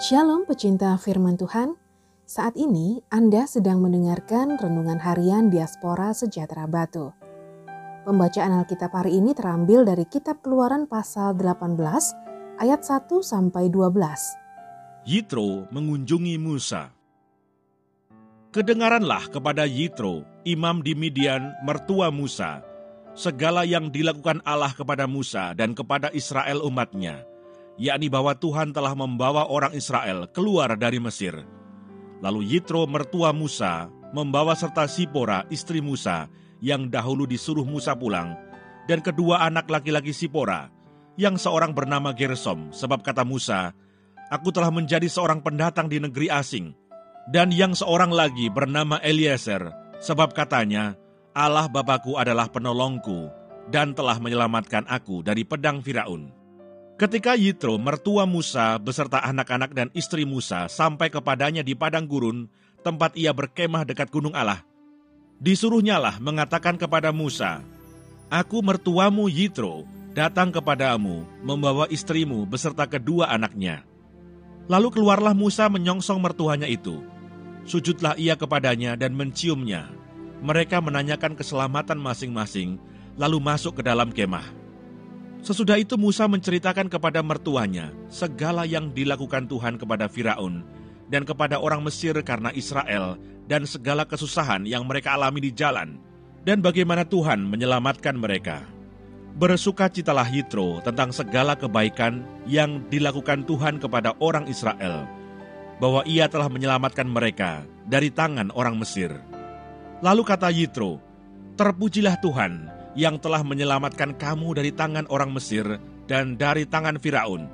Shalom 0.00 0.48
pecinta 0.48 0.96
firman 0.96 1.36
Tuhan. 1.36 1.76
Saat 2.24 2.56
ini 2.56 3.04
Anda 3.12 3.44
sedang 3.44 3.84
mendengarkan 3.84 4.56
renungan 4.56 4.96
harian 4.96 5.52
Diaspora 5.52 6.16
Sejahtera 6.16 6.64
Batu. 6.64 7.12
Pembacaan 8.08 8.56
Alkitab 8.56 8.88
hari 8.88 9.20
ini 9.20 9.36
terambil 9.36 9.84
dari 9.84 10.08
kitab 10.08 10.40
Keluaran 10.40 10.88
pasal 10.88 11.36
18 11.36 11.76
ayat 12.56 12.80
1 12.80 13.04
sampai 13.20 13.68
12. 13.68 15.04
Yitro 15.04 15.68
mengunjungi 15.68 16.40
Musa. 16.40 16.88
Kedengaranlah 18.48 19.28
kepada 19.28 19.68
Yitro, 19.68 20.24
imam 20.48 20.80
di 20.80 20.96
Midian, 20.96 21.52
mertua 21.68 22.08
Musa, 22.08 22.64
segala 23.12 23.68
yang 23.68 23.92
dilakukan 23.92 24.40
Allah 24.48 24.72
kepada 24.72 25.04
Musa 25.04 25.52
dan 25.52 25.76
kepada 25.76 26.08
Israel 26.16 26.64
umatnya, 26.64 27.28
yakni 27.80 28.12
bahwa 28.12 28.36
Tuhan 28.36 28.72
telah 28.74 28.92
membawa 28.92 29.48
orang 29.48 29.72
Israel 29.76 30.28
keluar 30.30 30.74
dari 30.76 31.00
Mesir. 31.00 31.44
Lalu 32.22 32.56
Yitro 32.56 32.86
mertua 32.86 33.34
Musa 33.34 33.90
membawa 34.12 34.52
serta 34.54 34.86
Sipora 34.86 35.42
istri 35.48 35.80
Musa 35.80 36.28
yang 36.62 36.86
dahulu 36.92 37.26
disuruh 37.26 37.66
Musa 37.66 37.98
pulang, 37.98 38.38
dan 38.86 39.02
kedua 39.02 39.42
anak 39.42 39.66
laki-laki 39.66 40.14
Sipora, 40.14 40.70
yang 41.18 41.34
seorang 41.34 41.74
bernama 41.74 42.14
Gersom, 42.14 42.70
sebab 42.70 43.02
kata 43.02 43.26
Musa, 43.26 43.74
Aku 44.32 44.48
telah 44.48 44.72
menjadi 44.72 45.04
seorang 45.12 45.44
pendatang 45.44 45.92
di 45.92 46.00
negeri 46.00 46.32
asing, 46.32 46.72
dan 47.28 47.52
yang 47.52 47.76
seorang 47.76 48.08
lagi 48.08 48.48
bernama 48.48 48.96
Eliezer, 49.04 49.68
sebab 50.00 50.32
katanya, 50.32 50.96
Allah 51.36 51.68
Bapakku 51.68 52.16
adalah 52.16 52.48
penolongku, 52.48 53.28
dan 53.68 53.92
telah 53.92 54.16
menyelamatkan 54.16 54.88
aku 54.88 55.20
dari 55.20 55.44
pedang 55.44 55.84
Firaun. 55.84 56.41
Ketika 57.00 57.34
Yitro, 57.34 57.80
mertua 57.80 58.28
Musa, 58.28 58.76
beserta 58.76 59.18
anak-anak 59.24 59.72
dan 59.72 59.88
istri 59.96 60.28
Musa 60.28 60.68
sampai 60.68 61.08
kepadanya 61.08 61.64
di 61.64 61.72
padang 61.72 62.04
gurun, 62.04 62.46
tempat 62.84 63.16
ia 63.16 63.32
berkemah 63.32 63.88
dekat 63.88 64.12
gunung 64.12 64.36
Allah, 64.36 64.60
disuruhnyalah 65.40 66.20
mengatakan 66.20 66.76
kepada 66.76 67.10
Musa, 67.10 67.64
Aku 68.28 68.64
mertuamu 68.64 69.28
Yitro, 69.28 69.84
datang 70.12 70.52
kepadamu, 70.52 71.24
membawa 71.40 71.88
istrimu 71.88 72.44
beserta 72.44 72.84
kedua 72.88 73.28
anaknya. 73.32 73.84
Lalu 74.70 74.88
keluarlah 74.94 75.34
Musa 75.34 75.66
menyongsong 75.66 76.22
mertuanya 76.22 76.70
itu. 76.70 77.02
Sujudlah 77.66 78.14
ia 78.16 78.38
kepadanya 78.38 78.94
dan 78.94 79.12
menciumnya. 79.12 79.90
Mereka 80.42 80.80
menanyakan 80.80 81.34
keselamatan 81.34 81.98
masing-masing, 81.98 82.78
lalu 83.18 83.38
masuk 83.42 83.78
ke 83.78 83.82
dalam 83.84 84.10
kemah. 84.10 84.61
Sesudah 85.42 85.74
itu 85.74 85.98
Musa 85.98 86.30
menceritakan 86.30 86.86
kepada 86.86 87.18
mertuanya 87.18 87.90
segala 88.06 88.62
yang 88.62 88.94
dilakukan 88.94 89.50
Tuhan 89.50 89.74
kepada 89.74 90.06
Firaun 90.06 90.62
dan 91.10 91.26
kepada 91.26 91.58
orang 91.58 91.82
Mesir 91.82 92.14
karena 92.22 92.54
Israel 92.54 93.18
dan 93.50 93.66
segala 93.66 94.06
kesusahan 94.06 94.62
yang 94.70 94.86
mereka 94.86 95.18
alami 95.18 95.42
di 95.42 95.50
jalan 95.50 95.98
dan 96.46 96.62
bagaimana 96.62 97.02
Tuhan 97.02 97.42
menyelamatkan 97.42 98.14
mereka. 98.14 98.62
Bersukacitalah 99.34 100.30
Yitro 100.30 100.78
tentang 100.86 101.10
segala 101.10 101.58
kebaikan 101.58 102.22
yang 102.46 102.86
dilakukan 102.86 103.42
Tuhan 103.42 103.82
kepada 103.82 104.14
orang 104.22 104.46
Israel, 104.46 105.08
bahwa 105.82 106.06
ia 106.06 106.30
telah 106.30 106.46
menyelamatkan 106.52 107.08
mereka 107.08 107.66
dari 107.88 108.14
tangan 108.14 108.54
orang 108.54 108.78
Mesir. 108.78 109.10
Lalu 110.04 110.22
kata 110.22 110.52
Yitro, 110.54 111.02
Terpujilah 111.52 112.16
Tuhan 112.24 112.71
yang 112.92 113.16
telah 113.16 113.40
menyelamatkan 113.40 114.16
kamu 114.16 114.56
dari 114.56 114.70
tangan 114.72 115.08
orang 115.08 115.32
Mesir 115.32 115.80
dan 116.04 116.36
dari 116.36 116.68
tangan 116.68 117.00
Firaun. 117.00 117.48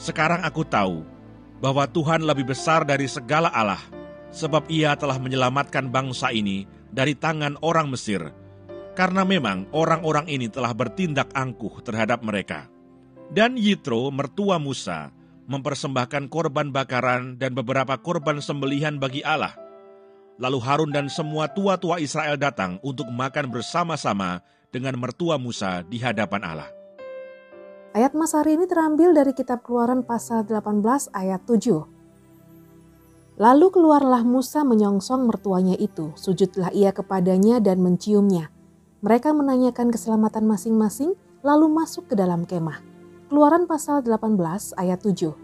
Sekarang 0.00 0.40
aku 0.40 0.64
tahu 0.64 1.04
bahwa 1.60 1.84
Tuhan 1.84 2.24
lebih 2.24 2.48
besar 2.48 2.88
dari 2.88 3.04
segala 3.04 3.52
Allah, 3.52 3.80
sebab 4.32 4.64
Ia 4.72 4.96
telah 4.96 5.20
menyelamatkan 5.20 5.92
bangsa 5.92 6.32
ini 6.32 6.64
dari 6.88 7.12
tangan 7.12 7.60
orang 7.60 7.92
Mesir, 7.92 8.32
karena 8.96 9.22
memang 9.28 9.68
orang-orang 9.76 10.24
ini 10.32 10.48
telah 10.48 10.72
bertindak 10.72 11.28
angkuh 11.36 11.84
terhadap 11.84 12.24
mereka. 12.24 12.66
Dan 13.30 13.54
Yitro, 13.60 14.10
mertua 14.10 14.58
Musa, 14.58 15.12
mempersembahkan 15.46 16.26
korban 16.32 16.74
bakaran 16.74 17.38
dan 17.38 17.54
beberapa 17.54 17.94
korban 18.00 18.42
sembelihan 18.42 18.98
bagi 18.98 19.22
Allah. 19.22 19.54
Lalu 20.40 20.56
Harun 20.64 20.88
dan 20.88 21.12
semua 21.12 21.52
tua-tua 21.52 22.00
Israel 22.00 22.40
datang 22.40 22.80
untuk 22.80 23.12
makan 23.12 23.52
bersama-sama 23.52 24.40
dengan 24.72 24.96
mertua 24.96 25.36
Musa 25.36 25.84
di 25.84 26.00
hadapan 26.00 26.40
Allah. 26.40 26.70
Ayat 27.92 28.16
Mas 28.16 28.32
hari 28.32 28.56
ini 28.56 28.64
terambil 28.64 29.12
dari 29.12 29.36
kitab 29.36 29.60
Keluaran 29.60 30.00
pasal 30.00 30.48
18 30.48 31.12
ayat 31.12 31.44
7. 31.44 31.84
Lalu 33.36 33.66
keluarlah 33.68 34.24
Musa 34.24 34.64
menyongsong 34.64 35.28
mertuanya 35.28 35.76
itu, 35.76 36.16
sujudlah 36.16 36.72
ia 36.72 36.96
kepadanya 36.96 37.60
dan 37.60 37.84
menciumnya. 37.84 38.48
Mereka 39.04 39.36
menanyakan 39.36 39.92
keselamatan 39.92 40.48
masing-masing, 40.48 41.12
lalu 41.44 41.68
masuk 41.68 42.08
ke 42.08 42.16
dalam 42.16 42.48
kemah. 42.48 42.80
Keluaran 43.28 43.68
pasal 43.68 44.00
18 44.00 44.40
ayat 44.80 45.04
7. 45.04 45.36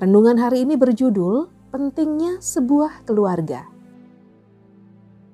Renungan 0.00 0.36
hari 0.36 0.68
ini 0.68 0.76
berjudul 0.76 1.59
Pentingnya 1.70 2.42
Sebuah 2.42 3.06
Keluarga. 3.06 3.62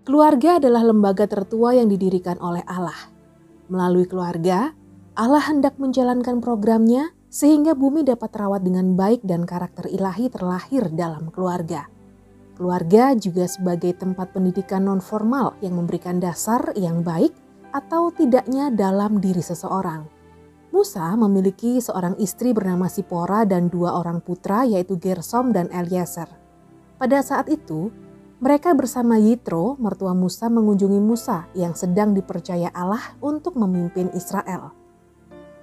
Keluarga 0.04 0.60
adalah 0.60 0.84
lembaga 0.84 1.24
tertua 1.24 1.72
yang 1.72 1.88
didirikan 1.88 2.36
oleh 2.44 2.60
Allah. 2.68 3.08
Melalui 3.72 4.04
keluarga, 4.04 4.76
Allah 5.16 5.40
hendak 5.48 5.80
menjalankan 5.80 6.44
programnya 6.44 7.16
sehingga 7.32 7.72
bumi 7.72 8.04
dapat 8.04 8.36
terawat 8.36 8.60
dengan 8.60 8.92
baik 8.92 9.24
dan 9.24 9.48
karakter 9.48 9.88
ilahi 9.88 10.28
terlahir 10.28 10.92
dalam 10.92 11.32
keluarga. 11.32 11.88
Keluarga 12.52 13.16
juga 13.16 13.48
sebagai 13.48 13.96
tempat 13.96 14.36
pendidikan 14.36 14.84
non-formal 14.84 15.56
yang 15.64 15.80
memberikan 15.80 16.20
dasar 16.20 16.76
yang 16.76 17.00
baik 17.00 17.32
atau 17.72 18.12
tidaknya 18.12 18.68
dalam 18.68 19.24
diri 19.24 19.40
seseorang. 19.40 20.15
Musa 20.76 21.08
memiliki 21.16 21.80
seorang 21.80 22.20
istri 22.20 22.52
bernama 22.52 22.84
Sipora 22.92 23.48
dan 23.48 23.72
dua 23.72 23.96
orang 23.96 24.20
putra 24.20 24.68
yaitu 24.68 25.00
Gersom 25.00 25.48
dan 25.48 25.72
Eliezer. 25.72 26.28
Pada 27.00 27.24
saat 27.24 27.48
itu, 27.48 27.88
mereka 28.44 28.76
bersama 28.76 29.16
Yitro, 29.16 29.80
mertua 29.80 30.12
Musa 30.12 30.52
mengunjungi 30.52 31.00
Musa 31.00 31.48
yang 31.56 31.72
sedang 31.72 32.12
dipercaya 32.12 32.68
Allah 32.76 33.00
untuk 33.24 33.56
memimpin 33.56 34.12
Israel. 34.12 34.76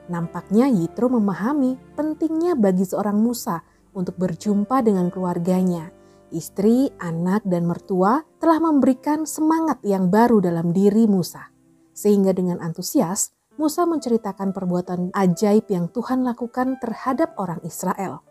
Nampaknya 0.09 0.66
Yitro 0.66 1.13
memahami 1.13 1.78
pentingnya 1.94 2.57
bagi 2.57 2.81
seorang 2.81 3.22
Musa 3.22 3.62
untuk 3.94 4.18
berjumpa 4.18 4.81
dengan 4.81 5.13
keluarganya. 5.13 5.94
Istri, 6.34 6.97
anak, 6.97 7.45
dan 7.45 7.69
mertua 7.69 8.25
telah 8.41 8.57
memberikan 8.57 9.30
semangat 9.30 9.78
yang 9.85 10.09
baru 10.09 10.41
dalam 10.41 10.74
diri 10.74 11.06
Musa. 11.06 11.53
Sehingga 11.94 12.34
dengan 12.34 12.57
antusias, 12.57 13.33
Musa 13.58 13.86
menceritakan 13.86 14.52
perbuatan 14.52 15.14
ajaib 15.14 15.69
yang 15.69 15.90
Tuhan 15.94 16.25
lakukan 16.25 16.81
terhadap 16.81 17.38
orang 17.38 17.62
Israel. 17.62 18.25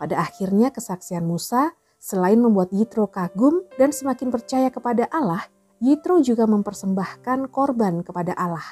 Pada 0.00 0.18
akhirnya 0.24 0.74
kesaksian 0.74 1.22
Musa 1.22 1.76
Selain 2.00 2.40
membuat 2.40 2.72
Yitro 2.72 3.12
kagum 3.12 3.60
dan 3.76 3.92
semakin 3.92 4.32
percaya 4.32 4.72
kepada 4.72 5.04
Allah, 5.12 5.44
Yitro 5.84 6.24
juga 6.24 6.48
mempersembahkan 6.48 7.52
korban 7.52 8.00
kepada 8.00 8.32
Allah. 8.40 8.64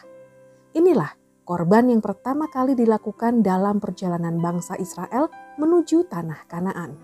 Inilah 0.72 1.12
korban 1.44 1.92
yang 1.92 2.00
pertama 2.00 2.48
kali 2.48 2.72
dilakukan 2.72 3.44
dalam 3.44 3.84
perjalanan 3.84 4.40
bangsa 4.40 4.80
Israel 4.80 5.28
menuju 5.60 6.08
tanah 6.08 6.48
Kanaan. 6.48 6.96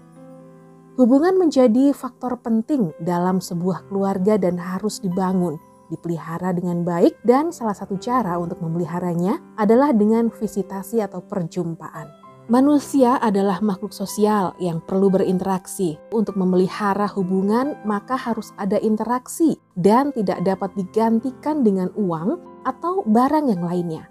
Hubungan 0.96 1.36
menjadi 1.36 1.92
faktor 1.92 2.40
penting 2.40 2.96
dalam 3.04 3.44
sebuah 3.44 3.84
keluarga 3.92 4.40
dan 4.40 4.56
harus 4.56 5.04
dibangun, 5.04 5.60
dipelihara 5.92 6.54
dengan 6.54 6.84
baik 6.84 7.18
dan 7.24 7.50
salah 7.50 7.74
satu 7.74 7.96
cara 8.00 8.36
untuk 8.40 8.60
memeliharanya 8.60 9.40
adalah 9.58 9.90
dengan 9.90 10.32
visitasi 10.32 11.02
atau 11.04 11.20
perjumpaan. 11.24 12.24
Manusia 12.44 13.16
adalah 13.24 13.64
makhluk 13.64 13.96
sosial 13.96 14.52
yang 14.60 14.76
perlu 14.84 15.08
berinteraksi. 15.08 15.96
Untuk 16.12 16.36
memelihara 16.36 17.08
hubungan, 17.16 17.72
maka 17.88 18.20
harus 18.20 18.52
ada 18.60 18.76
interaksi 18.76 19.56
dan 19.80 20.12
tidak 20.12 20.44
dapat 20.44 20.68
digantikan 20.76 21.64
dengan 21.64 21.88
uang 21.96 22.36
atau 22.68 23.00
barang 23.08 23.48
yang 23.48 23.64
lainnya. 23.64 24.04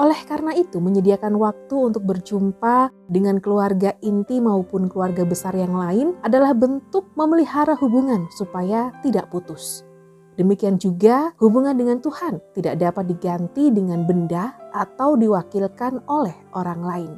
Oleh 0.00 0.16
karena 0.24 0.56
itu, 0.56 0.80
menyediakan 0.80 1.36
waktu 1.36 1.76
untuk 1.76 2.08
berjumpa 2.08 2.88
dengan 3.12 3.36
keluarga 3.36 3.92
inti 4.00 4.40
maupun 4.40 4.88
keluarga 4.88 5.28
besar 5.28 5.52
yang 5.52 5.76
lain 5.76 6.16
adalah 6.24 6.56
bentuk 6.56 7.12
memelihara 7.20 7.76
hubungan 7.76 8.24
supaya 8.32 8.96
tidak 9.04 9.28
putus. 9.28 9.84
Demikian 10.42 10.74
juga 10.74 11.30
hubungan 11.38 11.78
dengan 11.78 12.02
Tuhan 12.02 12.42
tidak 12.50 12.82
dapat 12.82 13.06
diganti 13.06 13.70
dengan 13.70 14.02
benda 14.02 14.58
atau 14.74 15.14
diwakilkan 15.14 16.02
oleh 16.10 16.34
orang 16.58 16.82
lain. 16.82 17.12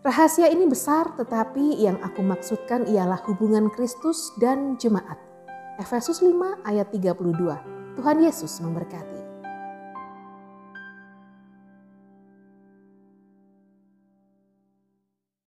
Rahasia 0.00 0.48
ini 0.48 0.64
besar, 0.64 1.12
tetapi 1.20 1.76
yang 1.76 2.00
aku 2.00 2.24
maksudkan 2.24 2.88
ialah 2.88 3.20
hubungan 3.28 3.68
Kristus 3.68 4.32
dan 4.40 4.80
jemaat. 4.80 5.20
Efesus 5.76 6.24
5 6.24 6.64
ayat 6.64 6.88
32. 6.88 7.12
Tuhan 8.00 8.16
Yesus 8.24 8.56
memberkati. 8.64 9.11